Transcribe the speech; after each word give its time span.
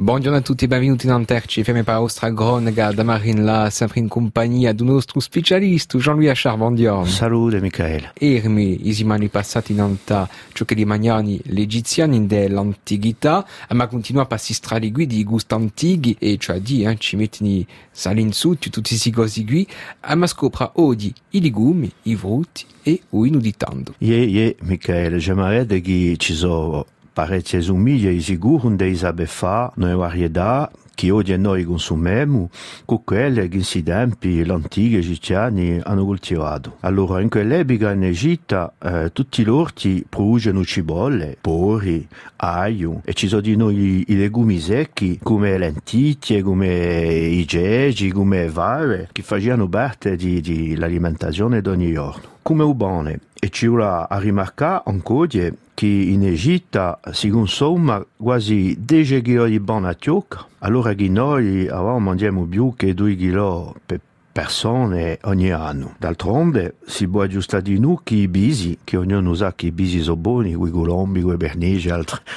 Buongiorno 0.00 0.38
a 0.38 0.40
tutti 0.40 0.64
e 0.64 0.66
benvenuti 0.66 1.04
in 1.04 1.12
Anterci, 1.12 1.62
FM 1.62 1.82
per 1.82 1.96
Ostra 1.96 2.30
Gronega, 2.30 2.90
da 2.90 3.02
Marin 3.02 3.44
là, 3.44 3.68
sempre 3.68 4.00
in 4.00 4.08
compagnia 4.08 4.72
di 4.72 4.80
un 4.80 4.88
nostro 4.88 5.20
specialista, 5.20 5.98
Jean-Louis 5.98 6.30
Achard, 6.30 6.56
buongiorno. 6.56 7.04
Salute 7.04 7.60
Michele. 7.60 8.12
Ermi, 8.14 8.88
i 8.88 9.04
mani 9.04 9.28
passati 9.28 9.72
in 9.72 9.82
anta, 9.82 10.26
ciò 10.54 10.64
che 10.64 10.72
li 10.72 10.86
magnani 10.86 11.38
l'egiziani 11.48 12.26
dell'antichità, 12.26 13.46
ma 13.74 13.88
continua 13.88 14.22
a 14.22 14.24
passare 14.24 14.90
qui 14.90 15.04
di 15.04 15.22
gusti 15.22 15.52
antichi, 15.52 16.16
e 16.18 16.38
cioè 16.38 16.62
di, 16.62 16.82
eh, 16.82 16.96
ci 16.96 17.16
mettono 17.16 17.62
salin 17.90 18.32
su, 18.32 18.54
tutti 18.54 18.80
questi 18.80 19.10
cose 19.10 19.44
qui, 19.44 19.68
ma 20.14 20.26
scopra 20.26 20.72
oggi 20.76 21.12
i 21.32 21.42
legumi, 21.42 21.92
i 22.04 22.16
frutti 22.16 22.64
e 22.82 23.02
o 23.10 23.26
inuditando. 23.26 23.96
Ie, 23.98 24.16
ie, 24.16 24.56
Michele, 24.62 25.18
j'aimerais 25.18 25.66
che 25.82 26.14
ci 26.16 26.32
sono 26.32 26.86
parecchie 27.20 27.60
somiglie 27.60 28.18
sicuro 28.18 28.70
dei 28.70 28.96
sabe 28.96 29.26
fa 29.26 29.70
noi 29.74 29.94
varietà 29.94 30.70
che 30.94 31.10
oggi 31.10 31.36
noi 31.36 31.64
consumiamo 31.64 32.48
con 32.86 33.04
quelle 33.04 33.46
che 33.48 33.58
in 33.58 33.84
tempi 33.84 34.42
l'antichi 34.42 34.96
egiziani 34.96 35.80
hanno 35.82 36.06
coltivato. 36.06 36.76
Allora 36.80 37.20
in 37.20 37.28
quell'epoca 37.28 37.92
in 37.92 38.04
Egitto 38.04 38.72
eh, 38.78 39.10
tutti 39.12 39.42
gli 39.42 39.48
orti 39.48 40.04
producono 40.08 40.64
cipolle, 40.64 41.36
porri, 41.38 42.06
aglio 42.36 43.02
e 43.04 43.12
ci 43.12 43.28
sono 43.28 43.42
di 43.42 43.54
noi 43.54 44.04
i 44.08 44.16
legumi 44.16 44.58
secchi 44.58 45.18
come 45.22 45.58
lenticchie, 45.58 46.40
come 46.40 47.04
i 47.04 47.44
gegi, 47.44 48.10
come 48.10 48.48
varie 48.48 49.08
che 49.12 49.22
facevano 49.22 49.68
parte 49.68 50.16
dell'alimentazione 50.16 51.60
di 51.60 51.68
ogni 51.68 51.92
giorno. 51.92 52.28
Come 52.42 52.62
ubone 52.62 53.20
e 53.38 53.50
ci 53.50 53.66
vuole 53.66 54.06
a 54.08 54.18
rimarcare 54.18 54.82
ancora 54.86 55.26
che 55.80 55.86
in 55.86 56.26
Egitto 56.26 56.98
si 57.10 57.30
consuma 57.30 58.04
quasi 58.18 58.76
10 58.78 59.22
kg 59.22 59.46
di 59.46 59.60
buona 59.60 59.94
ciocca, 59.94 60.46
allora 60.58 60.92
che 60.92 61.08
noi 61.08 61.68
avevamo 61.68 62.00
mangiamo 62.00 62.44
più 62.44 62.74
che 62.76 62.92
2 62.92 63.16
kg 63.16 63.72
per 63.86 64.00
persone 64.40 65.18
ogni 65.24 65.50
anno. 65.50 65.96
D'altronde 65.98 66.76
si 66.86 67.06
può 67.06 67.20
aggiustare 67.20 67.62
di 67.62 67.78
noi 67.78 67.98
che 68.02 68.14
i 68.14 68.26
bisi, 68.26 68.78
che 68.82 68.96
ognuno 68.96 69.34
sa 69.34 69.52
che 69.54 69.66
i 69.66 69.70
bisi 69.70 70.00
sono 70.00 70.16
buoni, 70.16 70.54
quei 70.54 70.72
colombi, 70.72 71.20
quei 71.20 71.36
bernesi 71.36 71.88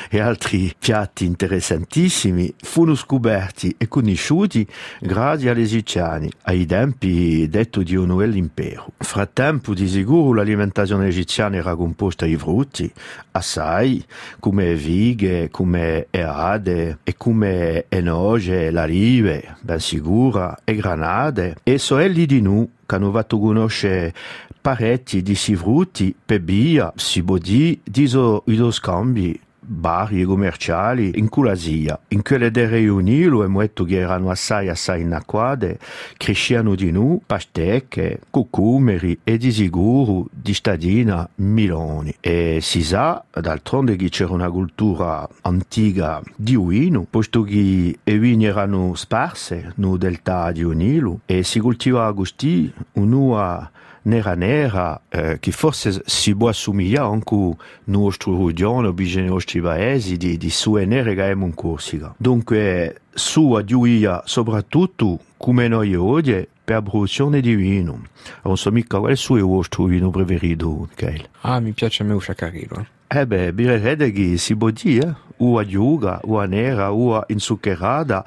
e 0.09 0.19
altri, 0.19 0.73
piatti 0.77 1.23
interessantissimi, 1.25 2.53
furono 2.61 2.95
scoperti 2.95 3.75
e 3.77 3.87
conosciuti 3.87 4.67
grazie 4.99 5.51
agli 5.51 5.61
egiziani, 5.61 6.29
ai 6.41 6.65
tempi 6.65 7.47
detto 7.47 7.81
di 7.83 7.95
un 7.95 8.11
impero. 8.33 8.87
Frattempo 8.97 9.73
di 9.73 9.87
sicuro 9.87 10.33
l'alimentazione 10.33 11.07
egiziana 11.07 11.55
era 11.55 11.73
composta 11.75 12.25
di 12.25 12.35
frutti, 12.35 12.91
assai, 13.31 14.03
come 14.39 14.75
vighe, 14.75 15.49
come 15.49 16.07
erade 16.09 16.97
e 17.03 17.15
come 17.15 17.85
enoge, 17.87 18.71
larive, 18.71 19.55
ben 19.61 19.79
sicura, 19.79 20.57
e 20.65 20.75
granade, 20.75 21.55
e 21.63 21.77
soelli 21.93 22.25
di 22.25 22.41
nu 22.41 22.67
fatto 23.11 23.37
conoscere 23.37 24.13
parecchi 24.59 25.21
di 25.21 25.35
si 25.35 25.55
frutti 25.55 26.15
per 26.25 26.41
via, 26.41 26.91
si 26.95 27.21
può 27.21 27.37
dire, 27.37 27.79
di 27.83 28.07
so, 28.07 28.43
scambi 28.71 29.39
vari 29.65 30.23
commerciali 30.23 31.11
in 31.15 31.29
Culasia. 31.29 31.99
In 32.09 32.21
quelle 32.21 32.51
delle 32.51 32.77
riunioni 32.77 33.23
lo 33.25 33.45
detto 33.59 33.83
che 33.83 33.97
erano 33.97 34.29
assai 34.29 34.69
assai 34.69 35.01
inacquate, 35.01 35.79
crescevano 36.17 36.75
di 36.75 36.91
noi 36.91 37.19
pastecche, 37.25 38.21
cucumeri 38.29 39.19
e 39.23 39.37
di 39.37 39.51
sicuro 39.51 40.27
di 40.31 40.53
stadina 40.53 41.27
miloni. 41.35 42.13
E 42.19 42.59
si 42.61 42.83
sa 42.83 43.23
d'altronde 43.31 43.95
che 43.95 44.09
c'era 44.09 44.33
una 44.33 44.49
cultura 44.49 45.27
antica 45.41 46.21
di 46.35 46.57
vino, 46.57 47.05
posto 47.09 47.43
che 47.43 47.97
i 48.03 48.17
vini 48.17 48.45
erano 48.45 48.93
sparse 48.95 49.73
nel 49.75 49.97
delta 49.97 50.51
di 50.51 50.63
un 50.63 50.77
Nilo 50.83 51.19
e 51.25 51.43
si 51.43 51.59
coltivava 51.59 52.13
così 52.13 52.71
un'ua 52.93 53.69
nera 54.03 54.35
nera 54.35 55.01
eh, 55.09 55.37
che 55.39 55.51
forse 55.51 56.01
si 56.05 56.35
può 56.35 56.49
assomigliare 56.49 57.07
anche 57.07 57.35
a 57.35 57.55
nostra 57.85 58.35
regione 58.35 58.87
o 58.87 58.95
ai 58.95 59.25
nostri 59.25 59.61
paesi 59.61 60.17
di, 60.17 60.37
di 60.37 60.49
sue 60.49 60.85
nere 60.85 61.13
che 61.13 61.21
abbiamo 61.21 61.45
in 61.45 61.53
Corsica. 61.53 62.13
Dunque, 62.17 63.01
su 63.13 63.53
a 63.53 63.63
Giuia 63.63 64.21
soprattutto 64.25 65.19
come 65.37 65.67
noi 65.67 65.95
oggi 65.95 66.47
per 66.63 66.81
produzione 66.81 67.41
di 67.41 67.55
vino. 67.55 68.01
Non 68.43 68.57
so 68.57 68.71
mica 68.71 68.97
qual 68.97 69.09
è 69.09 69.13
il 69.13 69.17
suo 69.17 69.45
vostro 69.45 69.85
vino 69.85 70.09
preferito, 70.09 70.87
Michele. 70.89 71.29
Ah, 71.41 71.59
mi 71.59 71.71
piace 71.73 72.03
a 72.03 72.05
me 72.05 72.13
Usciacarino. 72.13 72.87
Eh. 73.13 73.21
Eh 73.23 73.27
beh, 73.27 73.53
birrede 73.53 74.11
che 74.11 74.37
si 74.37 74.55
può 74.55 74.69
dire, 74.69 75.15
o 75.37 75.57
a 75.57 75.65
giuga, 75.65 76.19
o 76.23 76.39
a 76.39 76.45
nera, 76.45 76.91
o 76.91 77.15
a 77.15 77.23
inzuccherata, 77.27 78.25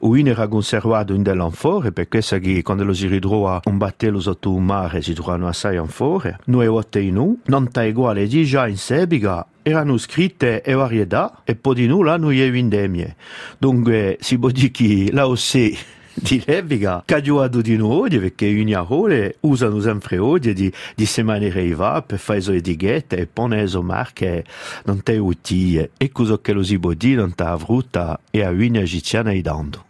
o 0.00 0.16
in 0.16 0.28
era 0.28 0.48
conservato 0.48 1.12
in 1.12 1.22
dell'anfore, 1.22 1.92
perché 1.92 2.22
sa 2.22 2.38
che 2.38 2.62
quando 2.62 2.84
lo 2.84 2.94
si 2.94 3.08
ritrova 3.08 3.60
un 3.64 3.76
battello 3.76 4.20
sotto 4.20 4.54
un 4.54 4.64
mare 4.64 5.02
si 5.02 5.12
trovano 5.12 5.48
assai 5.48 5.76
anfore. 5.76 6.38
Noi 6.46 6.66
un, 6.68 7.36
non 7.44 7.70
ta 7.70 7.82
uguale 7.82 8.26
di 8.26 8.44
già 8.44 8.66
in 8.68 8.78
sebiga, 8.78 9.44
erano 9.60 9.98
scritte 9.98 10.62
e 10.62 10.72
varietà, 10.72 11.42
e 11.44 11.54
poi 11.54 11.74
di 11.74 11.86
nulla 11.86 12.16
noi 12.16 12.40
è 12.40 12.50
vendemmie. 12.50 13.16
Dunque 13.58 14.16
si 14.20 14.38
può 14.38 14.48
dire 14.48 14.70
che 14.70 15.10
la 15.12 15.26
OSE 15.26 15.76
di 16.20 16.42
leviga 16.44 17.02
caduado 17.04 17.60
di 17.60 17.76
noi 17.76 18.18
perché 18.18 18.46
in 18.46 18.68
Iahole 18.68 19.36
usano 19.40 19.80
sempre 19.80 20.18
oggi 20.18 20.52
di, 20.52 20.72
di 20.94 21.06
se 21.06 21.22
maneiva 21.22 22.02
per 22.02 22.18
fare 22.18 22.40
le 22.40 22.56
etichette 22.56 23.16
e 23.16 23.26
pone 23.26 23.64
le 23.64 23.80
marche 23.80 24.44
non 24.84 25.02
te 25.02 25.16
utili 25.16 25.88
e 25.96 26.12
cosa 26.12 26.38
che 26.40 26.52
lo 26.52 26.62
si 26.62 26.78
può 26.78 26.92
dire 26.92 27.20
non 27.20 27.34
te 27.34 27.44
avrutta 27.44 28.18
e 28.30 28.42
a 28.44 28.50
una 28.50 28.80
egiziana 28.80 29.32
idando. 29.32 29.86